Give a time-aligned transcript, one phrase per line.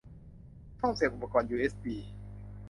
[0.79, 1.95] ช่องเสียบอุปกรณ์ยูเอสบี